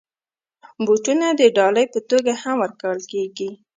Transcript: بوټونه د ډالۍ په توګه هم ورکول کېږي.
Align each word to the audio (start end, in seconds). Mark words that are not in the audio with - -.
بوټونه 0.85 1.27
د 1.39 1.41
ډالۍ 1.57 1.85
په 1.93 1.99
توګه 2.09 2.31
هم 2.41 2.55
ورکول 2.63 2.99
کېږي. 3.11 3.49